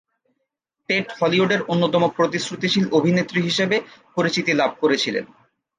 TET 0.89 1.07
হলিউডের 1.17 1.61
অন্যতম 1.67 2.03
প্রতিশ্রুতিশীল 2.17 2.85
অভিনেত্রী 2.91 3.39
হিসেবে 3.41 3.77
পরিচিতি 4.17 4.51
লাভ 4.53 4.71
করেছিলেন। 4.81 5.25